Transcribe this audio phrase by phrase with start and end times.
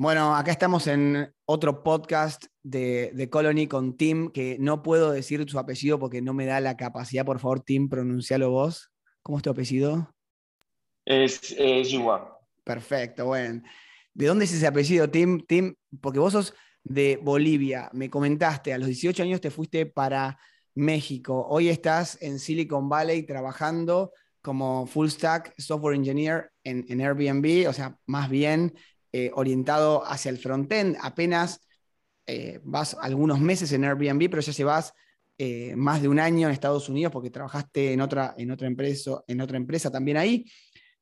[0.00, 5.44] Bueno, acá estamos en otro podcast de, de, Colony con Tim, que no puedo decir
[5.50, 7.24] su apellido porque no me da la capacidad.
[7.24, 8.92] Por favor, Tim, pronuncialo vos.
[9.24, 10.14] ¿Cómo es tu apellido?
[11.04, 11.92] Es, es
[12.62, 13.60] Perfecto, bueno.
[14.14, 15.44] ¿De dónde es ese apellido, Tim?
[15.44, 16.54] Tim, porque vos sos
[16.84, 17.90] de Bolivia.
[17.92, 20.38] Me comentaste, a los 18 años te fuiste para
[20.76, 21.44] México.
[21.48, 24.12] Hoy estás en Silicon Valley trabajando
[24.42, 28.72] como full stack software engineer en, en Airbnb, o sea, más bien
[29.12, 30.96] eh, orientado hacia el frontend.
[31.00, 31.60] Apenas
[32.26, 34.92] eh, vas algunos meses en Airbnb, pero ya llevas
[35.38, 39.22] eh, más de un año en Estados Unidos porque trabajaste en otra, en otra, empresa,
[39.26, 40.44] en otra empresa también ahí.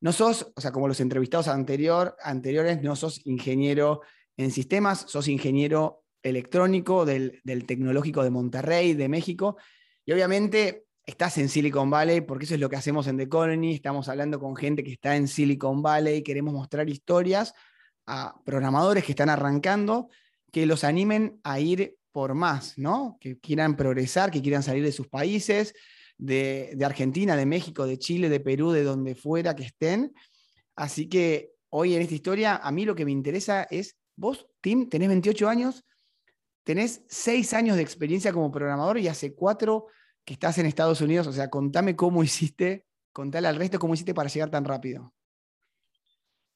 [0.00, 4.02] No sos, o sea, como los entrevistados anterior, anteriores, no sos ingeniero
[4.36, 9.56] en sistemas, sos ingeniero electrónico del, del Tecnológico de Monterrey, de México.
[10.04, 13.74] Y obviamente estás en Silicon Valley, porque eso es lo que hacemos en The Colony,
[13.74, 17.52] estamos hablando con gente que está en Silicon Valley, queremos mostrar historias
[18.06, 20.08] a programadores que están arrancando,
[20.52, 23.18] que los animen a ir por más, ¿no?
[23.20, 25.74] Que quieran progresar, que quieran salir de sus países,
[26.18, 30.14] de, Argentina, de México, de Chile, de Perú, de donde fuera que estén.
[30.74, 34.88] Así que hoy en esta historia, a mí lo que me interesa es, vos, Tim,
[34.88, 35.84] tenés 28 años,
[36.64, 39.86] tenés 6 años de experiencia como programador y hace 4
[40.24, 41.26] que estás en Estados Unidos.
[41.26, 45.12] O sea, contame cómo hiciste, contale al resto cómo hiciste para llegar tan rápido.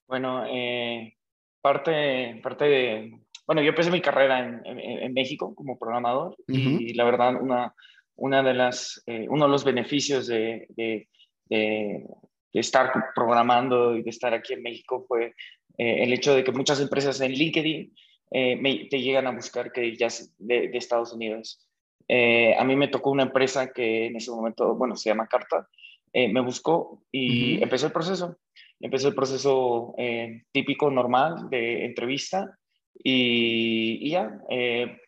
[0.08, 1.16] Bueno, eh,
[1.60, 7.04] parte, parte de, bueno, yo empecé mi carrera en, en, México como programador y la
[7.04, 7.74] verdad una,
[8.16, 11.08] una de las, eh, uno de los beneficios de, de,
[11.48, 12.06] de,
[12.52, 15.34] estar programando y de estar aquí en México fue
[15.78, 17.92] eh, el hecho de que muchas empresas en LinkedIn
[18.32, 21.66] eh, me, te llegan a buscar que ya de, de Estados Unidos.
[22.08, 25.68] a mí me tocó una empresa que en ese momento, bueno, se llama Carta,
[26.12, 28.36] me buscó y empezó el proceso
[28.80, 32.58] empezó el proceso eh, típico, normal de entrevista
[32.94, 34.98] y, ya, eh,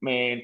[0.00, 0.42] me,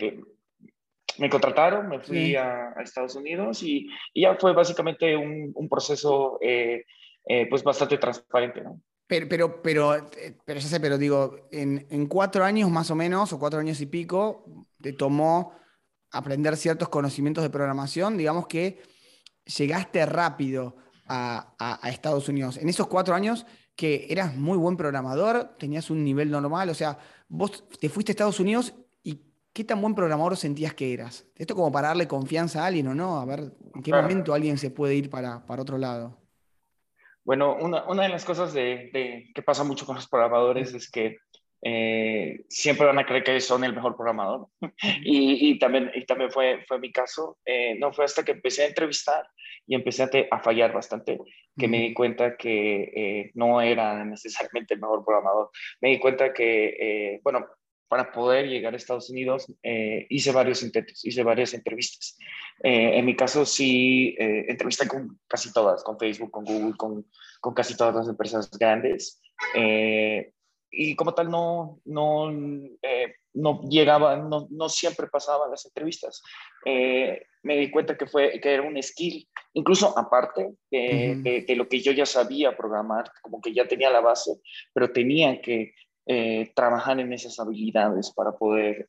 [1.19, 6.85] me, contrataron, me fui a, Estados Unidos y, ya fue básicamente un, un proceso eh,
[7.49, 8.81] pues bastante transparente, ¿no?
[9.07, 10.11] Pero, pero, pero,
[10.45, 13.81] pero ya sé, pero digo, en, en, cuatro años más o menos, o cuatro años
[13.81, 15.53] y pico, te tomó
[16.11, 18.81] aprender ciertos conocimientos de programación, digamos que
[19.45, 20.77] llegaste rápido
[21.07, 22.57] a, Estados Unidos.
[22.57, 26.97] En esos cuatro años que eras muy buen programador, tenías un nivel normal, o sea,
[27.29, 29.21] vos te fuiste a Estados Unidos y
[29.53, 31.27] qué tan buen programador sentías que eras.
[31.35, 34.59] Esto como para darle confianza a alguien o no, a ver en qué momento alguien
[34.59, 36.17] se puede ir para, para otro lado.
[37.25, 41.19] Bueno, una, una de las cosas de, que pasa mucho con los programadores es que
[41.63, 44.49] eh, siempre van a creer que son el mejor programador.
[45.03, 47.39] y, y, también, y también fue, fue mi caso.
[47.45, 49.27] Eh, no fue hasta que empecé a entrevistar
[49.67, 51.19] y empecé a, fallar bastante,
[51.57, 55.51] que me di cuenta que eh, no era necesariamente el mejor programador.
[55.81, 57.47] Me di cuenta que, eh, bueno,
[57.89, 62.19] para poder llegar a Estados Unidos eh, hice varios intentos, hice varias entrevistas.
[62.63, 67.07] en mi caso sí, entrevisté con casi todas, con Facebook, con Google, con,
[67.41, 69.21] con casi todas las empresas grandes
[70.77, 72.31] y como tal no, no,
[72.83, 76.23] eh, no llegaba, no, no, siempre pasaban las entrevistas.
[76.65, 81.69] Eh, me di cuenta que, fue, que era un skill, incluso aparte de, de, lo
[81.69, 84.33] que yo ya sabía programar, como que ya tenía la base,
[84.73, 85.75] pero tenía que
[86.07, 88.89] eh, trabajar en esas habilidades para poder,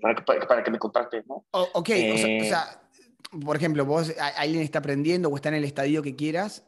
[0.00, 1.44] para, que, para, que me contacte, ¿no?
[1.50, 2.80] ok, o sea, o sea,
[3.44, 6.64] por ejemplo, vos, alguien está aprendiendo o está en el estadio que quieras,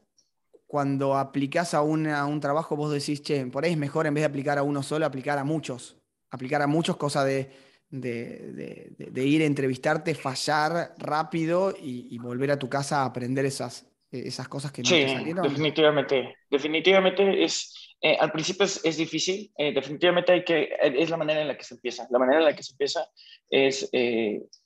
[0.66, 4.26] cuando aplicás a, un trabajo, vos decís, che, por ahí es mejor en vez de
[4.26, 5.96] aplicar a uno solo, aplicar a muchos.
[6.30, 7.50] Aplicar a muchos, cosa de,
[7.90, 13.86] de, ir a entrevistarte, fallar rápido y, volver a tu casa a aprender esas,
[14.24, 15.42] esas cosas que no te salieron.
[15.42, 21.10] Definitivamente, definitivamente es, eh, al principio es, es difícil, eh, definitivamente hay que, eh, es
[21.10, 22.06] la manera en la que se empieza.
[22.10, 23.08] La manera en la que se empieza
[23.48, 23.90] es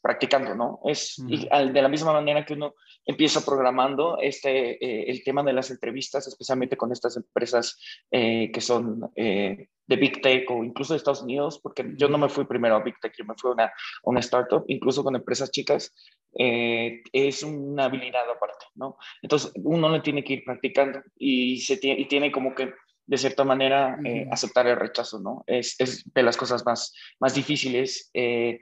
[0.00, 0.80] practicando, ¿no?
[0.84, 2.74] Es de la misma manera que uno
[3.04, 7.78] empieza programando este, el tema de las entrevistas, especialmente con estas empresas
[8.10, 9.10] que son
[9.90, 12.82] de Big Tech o incluso de Estados Unidos, porque yo no me fui primero a
[12.82, 13.72] Big Tech, yo me fui a una,
[14.04, 15.92] una startup, incluso con empresas chicas,
[16.32, 18.96] es una habilidad aparte, ¿no?
[19.20, 22.72] Entonces uno le tiene que ir practicando y, se tiene, y tiene como que
[23.10, 25.42] de cierta manera, eh, aceptar el rechazo, ¿no?
[25.44, 28.08] Es, es, de las cosas más, más difíciles.
[28.14, 28.60] Eh,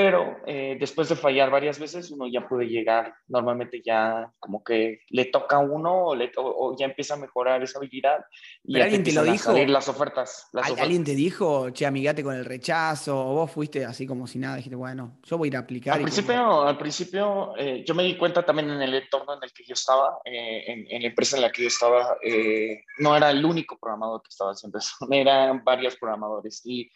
[0.00, 5.00] pero eh, después de fallar varias veces, uno ya puede llegar, normalmente ya como que
[5.08, 8.24] le toca a uno o, ya empieza a mejorar esa habilidad.
[8.62, 9.52] Y alguien te, lo dijo.
[9.52, 13.18] las ofertas, ¿Alguien te dijo, che, amigate con el rechazo?
[13.18, 14.54] ¿O vos fuiste así como si nada?
[14.54, 15.94] Dijiste, bueno, yo voy a ir a aplicar.
[15.94, 19.52] Al principio, al principio eh, yo me di cuenta también en el entorno en el
[19.52, 22.16] que yo estaba, eh, en, la empresa en la que yo estaba,
[23.00, 26.62] no era el único programador que estaba haciendo eso, eran varios programadores.
[26.64, 26.88] Y,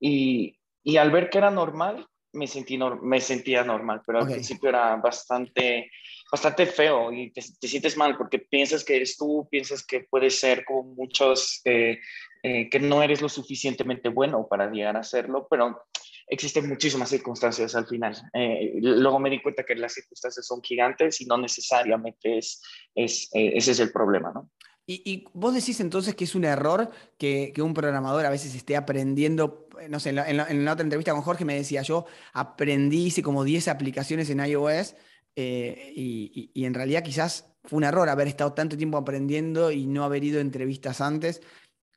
[0.00, 2.04] y, y al ver que era normal,
[2.38, 5.90] me, sentí me sentía normal, pero al principio era bastante,
[6.30, 10.64] bastante feo y te, sientes mal porque piensas que eres tú, piensas que puedes ser
[10.64, 11.98] como muchos, eh,
[12.42, 15.82] eh, que no eres lo suficientemente bueno para llegar a hacerlo, pero
[16.28, 18.14] existen muchísimas circunstancias al final.
[18.32, 22.62] Eh, luego me di cuenta que las circunstancias son gigantes y no necesariamente es,
[22.94, 24.50] es ese es el problema, ¿no?
[24.90, 29.68] Y, vos decís entonces que es un error que, un programador a veces esté aprendiendo,
[29.90, 33.68] no sé, en la, otra entrevista con Jorge me decía, yo aprendí, hice como 10
[33.68, 34.96] aplicaciones en iOS
[35.36, 40.04] eh, y, en realidad quizás fue un error haber estado tanto tiempo aprendiendo y no
[40.04, 41.42] haber ido a entrevistas antes.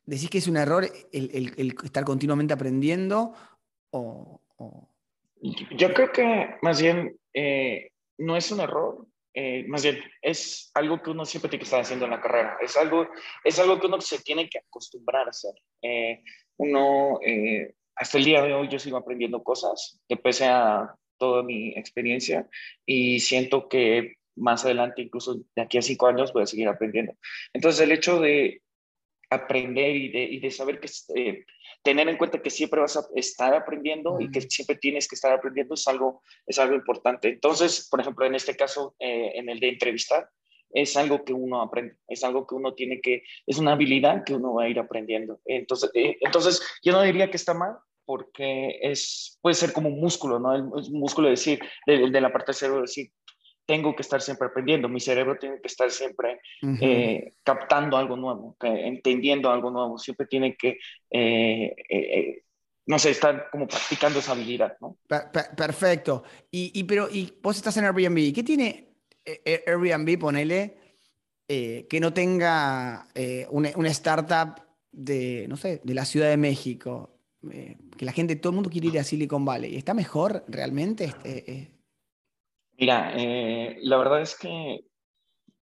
[0.06, 3.34] ¿Decís que es un error el, estar continuamente aprendiendo?
[3.92, 4.42] O,
[5.40, 11.02] Yo creo que más bien eh, no es un error, eh, más bien, es algo
[11.02, 12.58] que uno siempre tiene que estar haciendo en la carrera.
[12.62, 13.08] Es algo,
[13.44, 15.54] es algo que uno se tiene que acostumbrar a hacer.
[15.82, 16.24] Eh,
[16.58, 21.44] uno, eh, hasta el día de hoy, yo sigo aprendiendo cosas, que pese a toda
[21.44, 22.48] mi experiencia,
[22.86, 27.14] y siento que más adelante, incluso de aquí a cinco años, voy a seguir aprendiendo.
[27.54, 28.62] Entonces, el hecho de
[29.32, 31.46] aprender y de, y de saber que eh,
[31.82, 35.32] tener en cuenta que siempre vas a estar aprendiendo y que siempre tienes que estar
[35.32, 37.30] aprendiendo es algo, es algo importante.
[37.30, 40.30] Entonces, por ejemplo, en este caso, eh, en el de entrevistar,
[40.74, 44.36] es algo que uno aprende, es algo que uno tiene que, es una habilidad que
[44.36, 45.40] uno va a ir aprendiendo.
[45.46, 50.00] Entonces, eh, entonces yo no diría que está mal, porque es, puede ser como un
[50.00, 50.54] músculo, ¿no?
[50.54, 53.12] El, músculo de decir, de, de la parte cero, decir,
[53.66, 56.42] tengo que estar siempre aprendiendo, mi cerebro tiene que estar siempre
[56.82, 60.78] eh, captando algo nuevo, entendiendo algo nuevo, siempre tiene que,
[61.10, 62.44] eh, eh,
[62.86, 64.98] no sé, estar como practicando esa habilidad, ¿no?
[65.56, 66.24] perfecto.
[66.50, 68.90] Y, pero, y vos estás en Airbnb, ¿qué tiene
[69.66, 70.78] Airbnb, ponele,
[71.48, 73.08] que no tenga
[73.50, 74.62] una, una, startup
[74.92, 77.18] de, no sé, de la Ciudad de México?
[77.98, 79.76] que la gente, todo el mundo quiere ir a Silicon Valley.
[79.76, 81.06] ¿Está mejor realmente?
[81.06, 81.72] Este,
[82.82, 84.86] Mira, eh, la verdad es que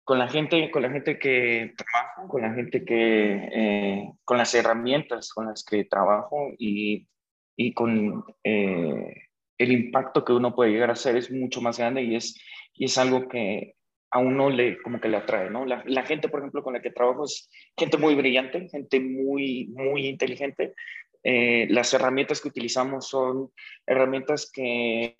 [0.06, 4.56] con la gente, con la gente que trabajo, con la gente que, eh, con las
[4.56, 7.10] herramientas con las que trabajo y,
[7.58, 9.14] y con eh,
[9.58, 12.42] el impacto que uno puede llegar a hacer es mucho más grande y es,
[12.74, 13.76] y es algo que
[14.12, 15.66] a uno le, como que le atrae, ¿no?
[15.66, 19.68] La, la, gente, por ejemplo, con la que trabajo es gente muy brillante, gente muy,
[19.76, 20.74] muy inteligente,
[21.24, 23.52] eh, las herramientas que utilizamos son
[23.86, 25.16] herramientas que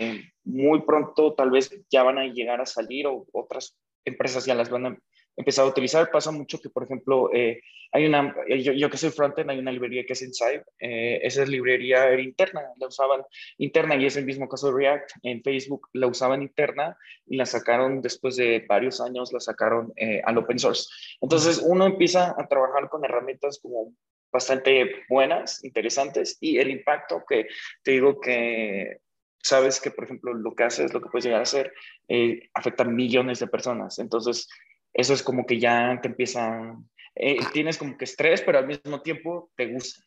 [0.46, 4.70] muy pronto tal vez ya van a llegar a salir o otras empresas ya las
[4.70, 4.98] van a
[5.36, 6.10] empezar a utilizar.
[6.10, 7.62] Pasa mucho que, por ejemplo, eh,
[7.92, 11.44] hay una, yo, yo, que soy frontend, hay una librería que es Inside, eh, esa
[11.46, 13.22] librería era interna, la usaban
[13.58, 15.12] interna y es el mismo caso de React.
[15.24, 19.94] En Facebook la usaban interna y la sacaron después de varios años, la sacaron
[20.24, 20.90] al open source.
[21.20, 23.94] Entonces uno empieza a trabajar con herramientas como
[24.32, 27.48] bastante buenas, interesantes, y el impacto que
[27.84, 29.00] te digo que
[29.42, 31.74] sabes que, por ejemplo, lo que haces, lo que puedes llegar a hacer,
[32.08, 34.00] eh, afecta a millones de personas.
[34.00, 34.48] Entonces,
[34.94, 36.76] eso es como que ya te empieza,
[37.16, 40.04] eh, tienes como que estrés, pero al mismo tiempo te gusta.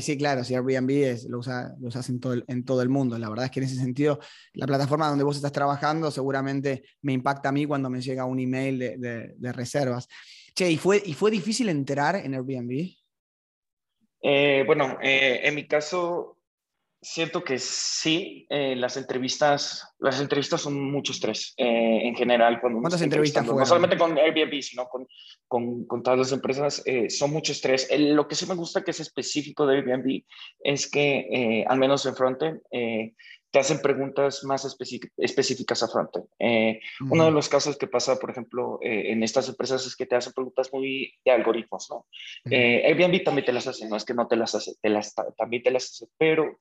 [0.00, 2.88] Sí, claro, si Airbnb es, lo, usa, lo usas en todo, el, en todo el
[2.88, 3.18] mundo.
[3.18, 4.18] La verdad es que en ese sentido,
[4.54, 8.40] la plataforma donde vos estás trabajando seguramente me impacta a mí cuando me llega un
[8.40, 10.08] email de, de reservas.
[10.54, 12.94] Che, ¿y fue, ¿y fue difícil entrar en Airbnb?
[14.22, 16.38] Eh, bueno, eh, en mi caso,
[17.02, 22.60] siento que sí, eh, las entrevistas, las entrevistas son mucho estrés en general.
[22.60, 23.60] Cuando ¿Cuántas entrevistas fueron?
[23.60, 25.08] No solamente con Airbnb, sino con,
[25.48, 27.88] con, con todas las empresas, son mucho estrés.
[27.98, 30.22] lo que sí me gusta que es específico de Airbnb
[30.60, 32.60] es que, al menos en frontend,
[33.54, 34.64] te hacen preguntas más
[35.16, 36.26] específicas a frontend.
[36.40, 40.06] Eh, uno de los casos que pasa, por ejemplo, eh, en estas empresas es que
[40.06, 42.04] te hacen preguntas muy de algoritmos, ¿no?
[42.50, 45.14] Eh, Airbnb también te las hace, no es que no te las hace, te las,
[45.36, 46.58] también te las hace, pero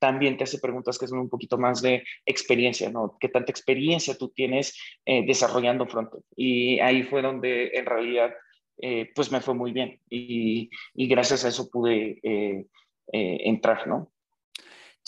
[0.00, 3.18] también te hace preguntas que son un poquito más de experiencia, ¿no?
[3.20, 6.22] ¿Qué tanta experiencia tú tienes desarrollando frontend?
[6.36, 8.32] Y ahí fue donde en realidad,
[9.14, 12.18] pues me fue muy bien y, y gracias a eso pude
[13.12, 14.10] entrar, ¿no?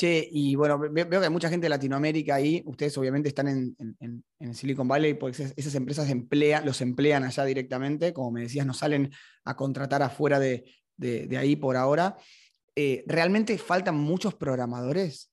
[0.00, 2.62] Che, y bueno, veo que hay mucha gente de Latinoamérica ahí.
[2.64, 8.14] Ustedes obviamente están en, Silicon Valley porque esas empresas emplean, los emplean allá directamente.
[8.14, 9.10] Como me decías, no salen
[9.44, 10.64] a contratar afuera de,
[11.36, 12.16] ahí por ahora.
[12.74, 15.29] Eh, ¿Realmente faltan muchos programadores?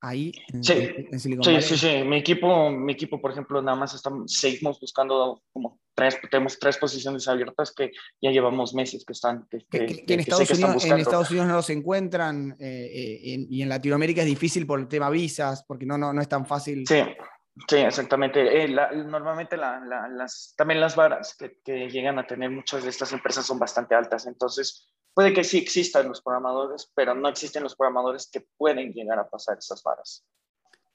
[0.00, 0.74] Ahí en, sí,
[1.18, 1.62] Silicon Valley?
[1.62, 2.04] Sí, sí, sí.
[2.04, 6.76] Mi equipo, mi equipo, por ejemplo, nada más estamos, seguimos buscando como tres, tenemos tres
[6.76, 7.90] posiciones abiertas que
[8.20, 9.46] ya llevamos meses que están.
[9.48, 9.66] Que,
[10.06, 14.28] en, Estados Unidos, en, Estados Unidos, no se encuentran eh, eh, y en Latinoamérica es
[14.28, 16.86] difícil por el tema visas, porque no, no, no es tan fácil.
[16.86, 17.02] Sí.
[17.66, 18.62] Sí, exactamente.
[18.62, 23.46] Eh, normalmente las, también las varas que, que, llegan a tener muchas de estas empresas
[23.46, 28.28] son bastante altas, entonces puede que sí existan los programadores, pero no existen los programadores
[28.32, 30.24] que pueden llegar a pasar esas varas.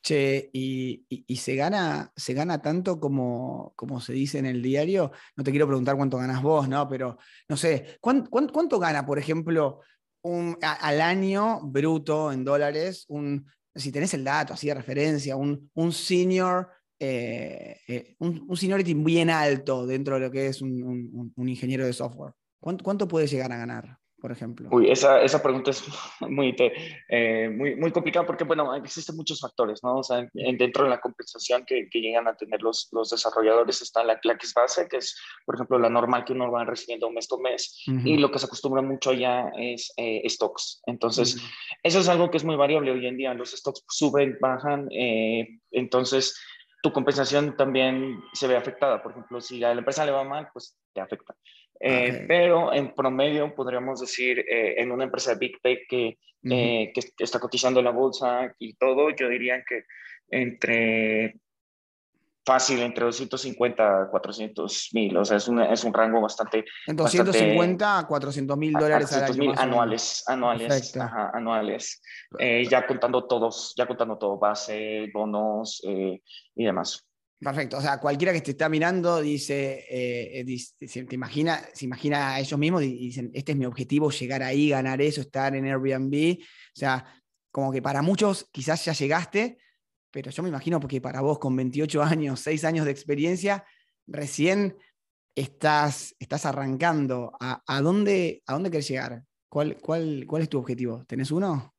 [0.02, 5.12] Che, y, y, se, gana, se gana tanto como, como se dice en el diario.
[5.36, 6.88] No te quiero preguntar cuánto ganas vos, ¿no?
[6.88, 7.18] Pero
[7.50, 9.82] no sé, ¿cuánto, gana, por ejemplo,
[10.22, 15.70] un, al año bruto en dólares un si tenés el dato así de referencia, un,
[15.74, 21.34] un senior, eh, eh, un, un, seniority bien alto dentro de lo que es un,
[21.36, 22.36] un ingeniero de software.
[22.62, 23.98] ¿Cuánto, ¿Cuánto, puede llegar a ganar?
[24.24, 24.70] Por ejemplo?
[24.72, 25.84] Uy, esa, esa pregunta es
[26.22, 26.56] muy,
[27.10, 29.98] eh, muy, muy complicada porque, bueno, existen muchos factores, ¿no?
[29.98, 34.02] O sea, dentro de la compensación que, que llegan a tener los, los desarrolladores está
[34.02, 37.12] la, la, que es base, que es, por ejemplo, la normal que uno va recibiendo
[37.12, 40.82] mes con mes, y lo que se acostumbra mucho ya es eh, stocks.
[40.86, 41.44] Entonces,
[41.84, 43.34] eso es algo que es muy variable hoy en día.
[43.34, 46.40] Los stocks suben, bajan, eh, entonces
[46.82, 49.04] tu compensación también se ve afectada.
[49.04, 51.36] Por ejemplo, si a la empresa le va mal, pues te afecta.
[51.86, 56.18] Eh, pero en promedio podríamos decir, eh, en una empresa de Big Tech que,
[56.50, 59.84] eh, que, está cotizando la bolsa y todo, yo diría que
[60.30, 61.42] entre
[62.46, 66.64] fácil, entre 250 a 400 mil, o sea, es, es un rango bastante...
[66.88, 69.54] En 250 a 400 mil dólares al año.
[69.58, 72.02] anuales, anuales, ajá, anuales,
[72.70, 76.22] ya contando todos, ya contando todo, base, bonos y
[76.56, 77.06] demás.
[77.44, 77.78] Perfecto.
[77.78, 82.40] O sea, cualquiera que te está mirando dice, eh, eh, te imagina, se imagina a
[82.40, 86.38] ellos mismos y dicen, este es mi objetivo, llegar ahí, ganar eso, estar en Airbnb.
[86.40, 87.06] O sea,
[87.52, 89.58] como que para muchos quizás ya llegaste,
[90.10, 93.66] pero yo me imagino porque para vos con 28 años, 6 años de experiencia,
[94.08, 94.78] recién
[95.36, 97.34] estás, estás arrancando.
[97.40, 99.24] ¿A, dónde, ¿A dónde querés llegar?
[99.50, 101.04] ¿Cuál, cuál, ¿Cuál es tu objetivo?
[101.06, 101.74] ¿Tenés uno?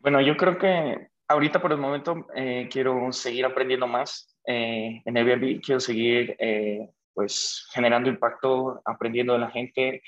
[0.00, 5.16] Bueno, yo creo que ahorita por el momento eh, quiero seguir aprendiendo más eh, en
[5.16, 10.02] Airbnb quiero seguir eh, pues generando impacto, aprendiendo de la gente,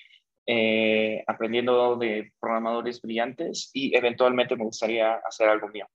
[0.46, 5.86] eh, aprendiendo de programadores brillantes y eventualmente me gustaría hacer algo mío.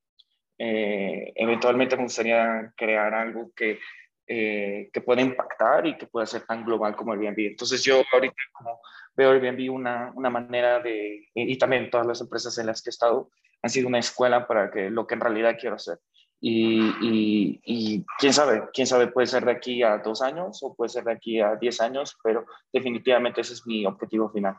[0.58, 3.80] eventualmente me gustaría crear algo que,
[4.28, 7.40] que pueda impactar y que pueda ser tan global como Airbnb.
[7.40, 8.80] Entonces yo ahorita como
[9.16, 12.92] veo Airbnb una, una manera de, y también todas las empresas en las que he
[12.92, 13.30] estado,
[13.62, 16.00] han sido una escuela para que lo que en realidad quiero hacer.
[16.42, 20.90] Y, y, quién sabe, quién sabe, puede ser de aquí a dos años o puede
[20.90, 24.56] ser de aquí a diez años, pero definitivamente ese es mi objetivo final.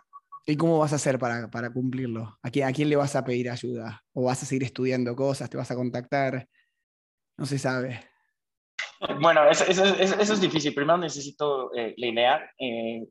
[0.46, 2.38] ¿Y cómo vas a hacer para, para cumplirlo?
[2.42, 4.02] ¿A quién, ¿A quién le vas a pedir ayuda?
[4.12, 5.48] ¿O vas a seguir estudiando cosas?
[5.48, 6.46] ¿Te vas a contactar?
[7.36, 8.00] No se sabe.
[9.20, 10.74] Bueno, eso, eso, eso, es difícil.
[10.74, 13.06] Primero necesito eh, la idea, eh,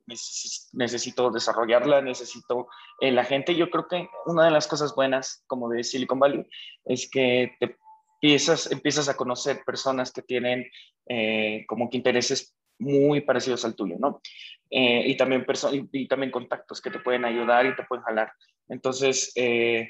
[0.73, 2.67] necesito, desarrollarla, necesito
[2.99, 3.55] eh, la gente.
[3.55, 6.45] Yo creo que una de las cosas buenas como de Silicon Valley
[6.85, 7.75] es que te
[8.21, 10.69] empiezas, empiezas a conocer personas que tienen
[11.07, 14.21] eh, como que intereses muy parecidos al tuyo, ¿no?
[14.69, 15.45] Eh, y, también
[15.91, 18.31] y, también contactos que te pueden ayudar y te pueden jalar.
[18.67, 19.89] Entonces, eh,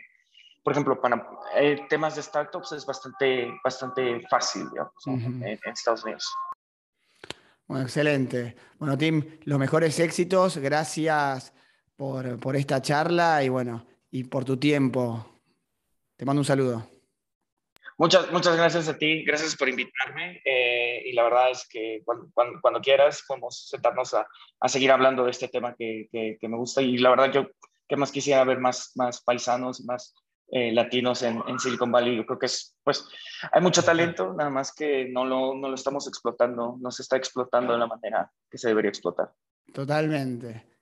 [0.64, 1.28] por ejemplo, para
[1.90, 6.32] temas de startups es bastante, bastante fácil, digamos, en, Estados Unidos.
[7.68, 8.56] Bueno, excelente.
[8.78, 10.58] Bueno, Tim, los mejores éxitos.
[10.58, 11.54] Gracias
[11.96, 15.26] por, por esta charla y bueno, y por tu tiempo.
[16.16, 16.99] Te mando un saludo.
[18.00, 22.30] Muchas, muchas gracias a ti, gracias por invitarme eh, y la verdad es que cuando,
[22.62, 24.26] cuando, quieras podemos sentarnos a,
[24.62, 27.50] a, seguir hablando de este tema que, que, me gusta y la verdad yo
[27.90, 30.16] que más quisiera ver más, más paisanos, más
[30.48, 32.16] eh, latinos en, en, Silicon Valley.
[32.16, 33.06] Yo creo que es, pues,
[33.52, 37.18] hay mucho talento, nada más que no lo, no lo estamos explotando, no se está
[37.18, 39.34] explotando de la manera que se debería explotar.
[39.74, 40.79] Totalmente.